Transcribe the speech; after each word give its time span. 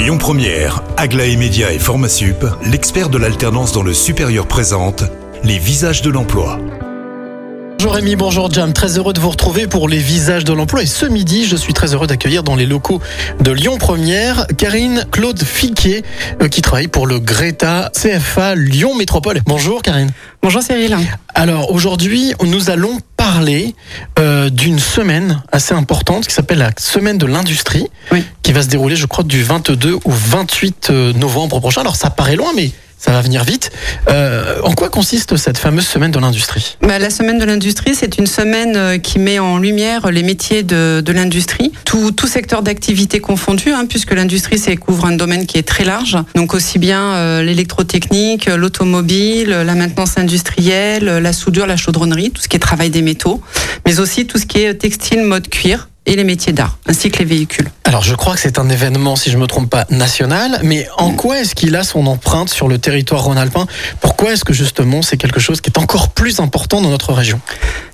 Lyon 0.00 0.16
Première, 0.16 0.82
Aglaé 0.96 1.36
Média 1.36 1.74
et 1.74 1.78
Formasup, 1.78 2.46
l'expert 2.64 3.10
de 3.10 3.18
l'alternance 3.18 3.72
dans 3.72 3.82
le 3.82 3.92
supérieur 3.92 4.46
présente 4.46 5.04
les 5.44 5.58
visages 5.58 6.00
de 6.00 6.08
l'emploi. 6.08 6.58
Bonjour 7.78 7.92
Rémi, 7.92 8.16
bonjour 8.16 8.50
Jam, 8.50 8.72
très 8.72 8.96
heureux 8.96 9.12
de 9.12 9.20
vous 9.20 9.28
retrouver 9.28 9.66
pour 9.66 9.90
les 9.90 9.98
visages 9.98 10.44
de 10.44 10.54
l'emploi 10.54 10.82
et 10.82 10.86
ce 10.86 11.04
midi 11.04 11.44
je 11.44 11.54
suis 11.54 11.74
très 11.74 11.92
heureux 11.92 12.06
d'accueillir 12.06 12.42
dans 12.42 12.56
les 12.56 12.64
locaux 12.64 13.00
de 13.40 13.50
Lyon 13.52 13.76
Première 13.78 14.46
Karine 14.56 15.04
Claude 15.10 15.42
Fiquet 15.42 16.02
euh, 16.42 16.48
qui 16.48 16.62
travaille 16.62 16.88
pour 16.88 17.06
le 17.06 17.18
Greta 17.18 17.90
CFA 17.94 18.54
Lyon 18.54 18.94
Métropole. 18.96 19.40
Bonjour 19.46 19.82
Karine. 19.82 20.10
Bonjour 20.42 20.62
Cyril. 20.62 20.96
Alors 21.34 21.72
aujourd'hui 21.72 22.32
nous 22.42 22.70
allons 22.70 22.98
parler 23.34 23.76
euh, 24.18 24.50
d'une 24.50 24.80
semaine 24.80 25.40
assez 25.52 25.72
importante 25.72 26.26
qui 26.26 26.34
s'appelle 26.34 26.58
la 26.58 26.72
semaine 26.78 27.16
de 27.16 27.26
l'industrie 27.26 27.86
Oui. 28.10 28.24
qui 28.42 28.50
va 28.52 28.60
se 28.62 28.66
dérouler 28.66 28.96
je 28.96 29.06
crois 29.06 29.22
du 29.22 29.44
22 29.44 29.94
au 30.04 30.10
28 30.10 30.90
novembre 31.14 31.60
prochain. 31.60 31.82
Alors 31.82 31.94
ça 31.94 32.10
paraît 32.10 32.34
loin 32.34 32.50
mais 32.56 32.72
ça 33.00 33.12
va 33.12 33.22
venir 33.22 33.44
vite. 33.44 33.70
Euh, 34.08 34.60
en 34.62 34.72
quoi 34.72 34.90
consiste 34.90 35.36
cette 35.36 35.56
fameuse 35.56 35.86
semaine 35.86 36.10
de 36.10 36.18
l'industrie? 36.18 36.76
Bah, 36.82 36.98
la 36.98 37.08
semaine 37.08 37.38
de 37.38 37.44
l'industrie, 37.46 37.94
c'est 37.94 38.18
une 38.18 38.26
semaine 38.26 38.76
euh, 38.76 38.98
qui 38.98 39.18
met 39.18 39.38
en 39.38 39.56
lumière 39.56 40.10
les 40.10 40.22
métiers 40.22 40.62
de, 40.62 41.00
de 41.00 41.12
l'industrie, 41.12 41.72
tout, 41.86 42.12
tout 42.12 42.26
secteur 42.26 42.62
d'activité 42.62 43.18
confondu, 43.20 43.72
hein, 43.72 43.86
puisque 43.88 44.12
l'industrie 44.12 44.60
couvre 44.76 45.06
un 45.06 45.12
domaine 45.12 45.46
qui 45.46 45.56
est 45.56 45.66
très 45.66 45.84
large, 45.84 46.18
donc 46.34 46.52
aussi 46.52 46.78
bien 46.78 47.14
euh, 47.14 47.42
l'électrotechnique, 47.42 48.46
l'automobile, 48.46 49.48
la 49.48 49.74
maintenance 49.74 50.18
industrielle, 50.18 51.04
la 51.04 51.32
soudure, 51.32 51.66
la 51.66 51.76
chaudronnerie, 51.76 52.30
tout 52.30 52.42
ce 52.42 52.48
qui 52.48 52.56
est 52.56 52.60
travail 52.60 52.90
des 52.90 53.02
métaux, 53.02 53.40
mais 53.86 53.98
aussi 53.98 54.26
tout 54.26 54.38
ce 54.38 54.44
qui 54.44 54.58
est 54.58 54.74
textile, 54.74 55.22
mode 55.22 55.48
cuir 55.48 55.89
et 56.06 56.16
les 56.16 56.24
métiers 56.24 56.52
d'art, 56.52 56.78
ainsi 56.86 57.10
que 57.10 57.18
les 57.18 57.24
véhicules. 57.24 57.70
Alors 57.84 58.02
je 58.02 58.14
crois 58.14 58.34
que 58.34 58.40
c'est 58.40 58.58
un 58.58 58.68
événement, 58.68 59.16
si 59.16 59.30
je 59.30 59.36
me 59.36 59.46
trompe 59.46 59.68
pas, 59.68 59.84
national, 59.90 60.60
mais 60.62 60.88
en 60.96 61.12
quoi 61.12 61.40
est-ce 61.40 61.54
qu'il 61.54 61.74
a 61.76 61.84
son 61.84 62.06
empreinte 62.06 62.48
sur 62.48 62.68
le 62.68 62.78
territoire 62.78 63.24
rhône-alpin? 63.24 63.66
Pourquoi 64.00 64.32
est-ce 64.32 64.44
que 64.44 64.52
justement 64.52 65.02
c'est 65.02 65.16
quelque 65.16 65.40
chose 65.40 65.60
qui 65.60 65.70
est 65.70 65.78
encore 65.78 66.10
plus 66.10 66.40
important 66.40 66.80
dans 66.80 66.90
notre 66.90 67.12
région? 67.12 67.40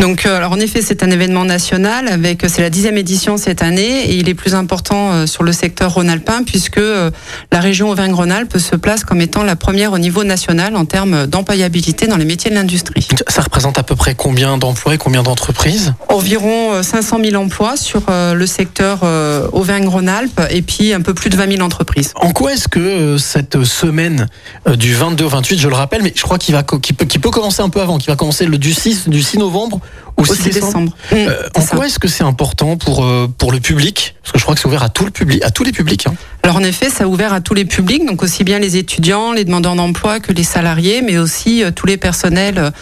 Donc, 0.00 0.24
euh, 0.24 0.36
alors 0.36 0.52
en 0.52 0.60
effet, 0.60 0.80
c'est 0.80 1.02
un 1.02 1.10
événement 1.10 1.44
national 1.44 2.08
avec, 2.08 2.44
c'est 2.48 2.62
la 2.62 2.70
dixième 2.70 2.96
édition 2.96 3.36
cette 3.36 3.62
année 3.62 4.10
et 4.10 4.14
il 4.14 4.30
est 4.30 4.34
plus 4.34 4.54
important 4.54 5.12
euh, 5.12 5.26
sur 5.26 5.42
le 5.42 5.52
secteur 5.52 5.92
rhône-alpin 5.92 6.42
puisque 6.42 6.78
euh, 6.78 7.10
la 7.52 7.60
région 7.60 7.90
Auvergne-Rhône-Alpes 7.90 8.56
se 8.56 8.76
place 8.76 9.04
comme 9.04 9.20
étant 9.20 9.42
la 9.42 9.56
première 9.56 9.92
au 9.92 9.98
niveau 9.98 10.24
national 10.24 10.74
en 10.74 10.86
termes 10.86 11.26
d'employabilité 11.26 12.06
dans 12.06 12.16
les 12.16 12.24
métiers 12.24 12.50
de 12.50 12.54
l'industrie. 12.54 13.06
Ça 13.28 13.42
représente 13.42 13.78
à 13.78 13.82
peu 13.82 13.94
près 13.94 14.14
combien 14.14 14.56
d'emplois 14.56 14.94
et 14.94 14.98
combien 14.98 15.22
d'entreprises? 15.22 15.92
Environ 16.08 16.74
euh, 16.74 16.82
500 16.82 17.18
000 17.22 17.42
emplois 17.42 17.76
sur 17.76 18.02
euh, 18.08 18.34
le 18.34 18.46
secteur 18.46 19.00
euh, 19.02 19.48
Auvergne-Rhône-Alpes 19.52 20.40
et 20.50 20.62
puis 20.62 20.92
un 20.92 21.00
peu 21.00 21.14
plus 21.14 21.30
de 21.30 21.36
20 21.36 21.56
000 21.56 21.62
entreprises. 21.62 22.12
En 22.16 22.32
quoi 22.32 22.52
est-ce 22.52 22.68
que 22.68 22.80
euh, 22.80 23.18
cette 23.18 23.64
semaine 23.64 24.28
euh, 24.68 24.76
du 24.76 24.94
22 24.94 25.24
au 25.24 25.28
28, 25.28 25.58
je 25.58 25.68
le 25.68 25.74
rappelle, 25.74 26.02
mais 26.02 26.12
je 26.14 26.22
crois 26.22 26.38
qu'il 26.38 26.54
va 26.54 26.62
qu'il 26.62 26.96
peut, 26.96 27.30
commencer 27.30 27.62
un 27.62 27.68
peu 27.68 27.80
avant, 27.80 27.98
qu'il 27.98 28.10
va 28.10 28.16
commencer 28.16 28.46
le 28.46 28.58
du 28.58 28.72
6 28.72 29.08
du 29.08 29.22
6 29.22 29.38
novembre 29.38 29.80
au 30.20 30.24
6 30.24 30.30
Au 30.32 30.34
6 30.34 30.42
décembre. 30.50 30.92
décembre. 31.10 31.30
Mmh, 31.30 31.58
en 31.58 31.60
ça. 31.60 31.76
quoi 31.76 31.86
est-ce 31.86 31.98
que 31.98 32.08
c'est 32.08 32.24
important 32.24 32.76
pour 32.76 33.04
euh, 33.04 33.28
pour 33.38 33.52
le 33.52 33.60
public? 33.60 34.14
Parce 34.22 34.32
que 34.32 34.38
je 34.38 34.44
crois 34.44 34.54
que 34.54 34.60
c'est 34.60 34.66
ouvert 34.68 34.82
à 34.82 34.88
tout 34.88 35.04
le 35.04 35.10
public, 35.10 35.42
à 35.44 35.50
tous 35.50 35.64
les 35.64 35.72
publics. 35.72 36.06
hein. 36.06 36.14
Alors 36.42 36.56
en 36.56 36.64
effet, 36.64 36.88
ça 36.88 37.04
a 37.04 37.06
ouvert 37.06 37.32
à 37.32 37.40
tous 37.40 37.54
les 37.54 37.64
publics, 37.64 38.06
donc 38.06 38.22
aussi 38.22 38.44
bien 38.44 38.58
les 38.58 38.76
étudiants, 38.76 39.32
les 39.32 39.44
demandeurs 39.44 39.74
d'emploi 39.74 40.20
que 40.20 40.32
les 40.32 40.42
salariés, 40.42 41.02
mais 41.02 41.18
aussi 41.18 41.62
euh, 41.62 41.70
tous 41.70 41.86
les 41.86 41.96
personnels 41.96 42.72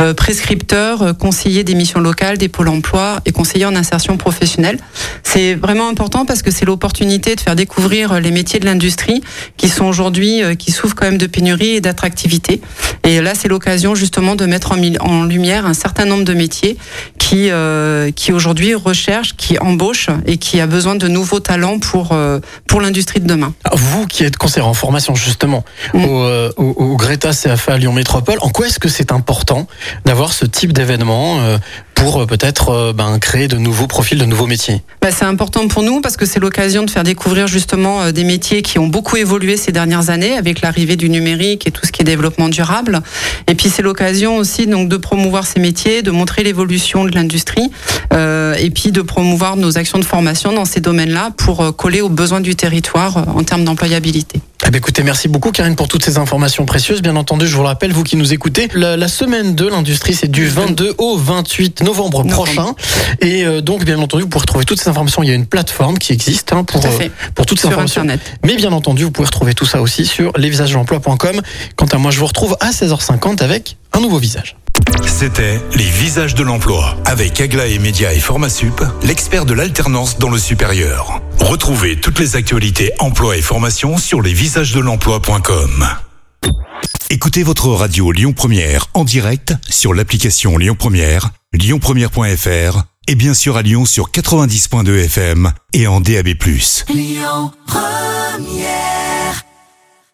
euh, 0.00 0.14
prescripteurs, 0.14 1.02
euh, 1.02 1.12
conseillers 1.12 1.62
des 1.62 1.74
missions 1.74 2.00
locales, 2.00 2.38
des 2.38 2.48
pôles 2.48 2.68
emploi 2.68 3.20
et 3.24 3.32
conseillers 3.32 3.66
en 3.66 3.76
insertion 3.76 4.16
professionnelle. 4.16 4.78
C'est 5.22 5.54
vraiment 5.54 5.88
important 5.88 6.26
parce 6.26 6.42
que 6.42 6.50
c'est 6.50 6.64
l'opportunité 6.64 7.36
de 7.36 7.40
faire 7.40 7.56
découvrir 7.56 8.20
les 8.20 8.30
métiers 8.30 8.58
de 8.58 8.66
l'industrie 8.66 9.22
qui 9.56 9.68
sont 9.68 9.86
aujourd'hui, 9.86 10.42
qui 10.58 10.72
souffrent 10.72 10.94
quand 10.94 11.06
même 11.06 11.18
de 11.18 11.26
pénurie 11.26 11.76
et 11.76 11.80
d'attractivité. 11.80 12.60
Et 13.04 13.20
là, 13.20 13.34
c'est 13.34 13.48
l'occasion 13.48 13.94
justement 13.94 14.36
de 14.36 14.46
mettre 14.46 14.72
en 14.72 15.24
lumière 15.24 15.66
un 15.66 15.74
certain 15.74 16.04
nombre 16.04 16.24
de 16.24 16.34
métiers 16.34 16.76
qui, 17.18 17.50
euh, 17.50 18.10
qui 18.10 18.32
aujourd'hui 18.32 18.74
recherchent, 18.74 19.34
qui 19.36 19.58
embauchent 19.58 20.10
et 20.26 20.36
qui 20.36 20.60
a 20.60 20.66
besoin 20.66 20.94
de 20.94 21.08
nouveaux 21.08 21.40
talents 21.40 21.78
pour, 21.78 22.12
euh, 22.12 22.38
pour 22.68 22.80
l'industrie 22.80 23.03
de 23.12 23.26
demain. 23.26 23.52
Alors, 23.64 23.78
Vous 23.78 24.06
qui 24.06 24.24
êtes 24.24 24.36
conseiller 24.36 24.66
en 24.66 24.74
formation 24.74 25.14
justement 25.14 25.64
Mm. 25.92 26.04
au, 26.04 26.22
euh, 26.22 26.50
au, 26.56 26.64
au 26.64 26.96
Greta 26.96 27.30
CFA 27.30 27.76
Lyon 27.78 27.92
Métropole, 27.92 28.38
en 28.40 28.48
quoi 28.48 28.66
est-ce 28.66 28.78
que 28.78 28.88
c'est 28.88 29.12
important 29.12 29.66
d'avoir 30.04 30.32
ce 30.32 30.44
type 30.46 30.72
d'événement 30.72 31.38
euh, 31.40 31.58
pour 31.94 32.20
euh, 32.22 32.26
peut-être 32.26 32.70
euh, 32.70 32.92
ben, 32.92 33.18
créer 33.18 33.48
de 33.48 33.56
nouveaux 33.56 33.86
profils, 33.86 34.18
de 34.18 34.24
nouveaux 34.24 34.46
métiers 34.46 34.82
Bah, 35.00 35.10
c'est 35.10 35.24
important 35.24 35.66
pour 35.68 35.82
nous 35.82 36.00
parce 36.00 36.16
que 36.16 36.26
c'est 36.26 36.40
l'occasion 36.40 36.82
de 36.82 36.90
faire 36.90 37.04
découvrir 37.04 37.46
justement 37.46 38.02
euh, 38.02 38.12
des 38.12 38.24
métiers 38.24 38.62
qui 38.62 38.78
ont 38.78 38.86
beaucoup 38.86 39.16
évolué 39.16 39.56
ces 39.56 39.72
dernières 39.72 40.10
années 40.10 40.36
avec 40.36 40.60
l'arrivée 40.60 40.96
du 40.96 41.08
numérique 41.08 41.66
et 41.66 41.70
tout 41.70 41.86
ce 41.86 41.92
qui 41.92 42.02
est 42.02 42.04
développement 42.04 42.48
durable. 42.48 43.00
Et 43.48 43.54
puis 43.54 43.68
c'est 43.68 43.82
l'occasion 43.82 44.36
aussi 44.36 44.66
donc 44.66 44.88
de 44.88 44.96
promouvoir 44.96 45.46
ces 45.46 45.60
métiers, 45.60 46.02
de 46.02 46.10
montrer 46.10 46.42
l'évolution 46.42 47.04
de 47.04 47.14
l'industrie 47.14 47.70
euh, 48.12 48.54
et 48.54 48.70
puis 48.70 48.92
de 48.92 49.02
promouvoir 49.02 49.56
nos 49.56 49.78
actions 49.78 49.98
de 49.98 50.04
formation 50.04 50.52
dans 50.52 50.64
ces 50.64 50.80
domaines-là 50.80 51.30
pour 51.36 51.76
coller 51.76 52.00
aux 52.00 52.08
besoins 52.08 52.40
du 52.40 52.54
territoire 52.56 53.24
en 53.36 53.42
termes 53.44 53.64
d'employabilité. 53.64 54.40
Eh 54.66 54.70
bien, 54.70 54.78
écoutez, 54.78 55.02
merci 55.02 55.28
beaucoup 55.28 55.52
Karine 55.52 55.76
pour 55.76 55.88
toutes 55.88 56.04
ces 56.04 56.16
informations 56.16 56.64
précieuses. 56.64 57.02
Bien 57.02 57.16
entendu, 57.16 57.46
je 57.46 57.54
vous 57.54 57.60
le 57.62 57.68
rappelle, 57.68 57.92
vous 57.92 58.02
qui 58.02 58.16
nous 58.16 58.32
écoutez, 58.32 58.68
la, 58.74 58.96
la 58.96 59.08
semaine 59.08 59.54
de 59.54 59.66
l'industrie, 59.68 60.14
c'est 60.14 60.30
du 60.30 60.46
22 60.46 60.94
au 60.96 61.18
28 61.18 61.82
novembre, 61.82 62.24
Novembre. 62.24 62.32
prochain. 62.34 62.74
Et 63.20 63.44
euh, 63.44 63.60
donc, 63.60 63.84
bien 63.84 63.98
entendu, 63.98 64.22
vous 64.22 64.28
pourrez 64.30 64.42
retrouver 64.42 64.64
toutes 64.64 64.80
ces 64.80 64.88
informations. 64.88 65.22
Il 65.22 65.28
y 65.28 65.32
a 65.32 65.34
une 65.34 65.46
plateforme 65.46 65.98
qui 65.98 66.12
existe 66.14 66.52
hein, 66.54 66.64
pour, 66.64 66.80
Tout 66.80 66.86
euh, 66.86 67.08
pour 67.34 67.44
toutes 67.44 67.58
ces 67.58 67.62
Sur 67.68 67.72
informations. 67.72 68.02
Internet. 68.02 68.38
Mais 68.42 68.56
bien 68.56 68.72
entendu, 68.72 69.04
vous 69.04 69.10
pouvez 69.10 69.26
retrouver 69.26 69.52
tout 69.52 69.66
ça 69.66 69.82
aussi 69.82 70.06
sur 70.06 70.32
lesvisagesdelemploi.com. 70.38 71.42
Quant 71.76 71.86
à 71.86 71.98
moi, 71.98 72.10
je 72.10 72.18
vous 72.18 72.26
retrouve 72.26 72.56
à 72.60 72.70
16h50 72.70 73.42
avec 73.42 73.76
un 73.92 74.00
nouveau 74.00 74.18
visage. 74.18 74.56
C'était 75.06 75.60
les 75.74 75.88
visages 75.88 76.34
de 76.34 76.42
l'emploi 76.42 76.96
avec 77.04 77.40
Aglaé 77.40 77.78
Média 77.78 78.12
et 78.12 78.20
Formasup, 78.20 78.82
l'expert 79.02 79.46
de 79.46 79.54
l'alternance 79.54 80.18
dans 80.18 80.30
le 80.30 80.38
supérieur. 80.38 81.20
Retrouvez 81.40 82.00
toutes 82.00 82.18
les 82.18 82.36
actualités 82.36 82.92
emploi 82.98 83.36
et 83.36 83.42
formation 83.42 83.96
sur 83.96 84.20
lesvisagesdelemploi.com. 84.20 85.86
Écoutez 87.10 87.42
votre 87.42 87.68
radio 87.68 88.12
Lyon 88.12 88.32
Première 88.32 88.86
en 88.94 89.04
direct 89.04 89.54
sur 89.68 89.94
l'application 89.94 90.58
Lyon 90.58 90.74
Première, 90.76 91.30
lyonpremière.fr 91.52 92.82
et 93.06 93.14
bien 93.14 93.34
sûr 93.34 93.56
à 93.56 93.62
Lyon 93.62 93.84
sur 93.84 94.10
90.2 94.10 95.04
FM 95.04 95.52
et 95.72 95.86
en 95.86 96.00
DAB+. 96.00 96.34